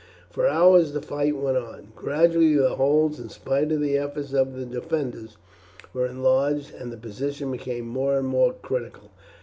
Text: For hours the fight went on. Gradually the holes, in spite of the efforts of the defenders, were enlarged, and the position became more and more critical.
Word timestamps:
For 0.31 0.47
hours 0.47 0.93
the 0.93 1.01
fight 1.03 1.37
went 1.37 1.57
on. 1.57 1.91
Gradually 1.95 2.55
the 2.55 2.73
holes, 2.77 3.19
in 3.19 3.29
spite 3.29 3.71
of 3.71 3.81
the 3.81 3.99
efforts 3.99 4.33
of 4.33 4.55
the 4.55 4.65
defenders, 4.65 5.37
were 5.93 6.07
enlarged, 6.07 6.73
and 6.73 6.91
the 6.91 6.97
position 6.97 7.51
became 7.51 7.85
more 7.87 8.17
and 8.17 8.27
more 8.27 8.51
critical. 8.51 9.11